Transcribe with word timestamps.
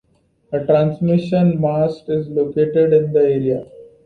A 0.51 0.65
transmission 0.65 1.61
mast 1.61 2.09
is 2.09 2.27
located 2.27 2.91
in 2.91 3.13
the 3.13 3.19
area. 3.19 3.67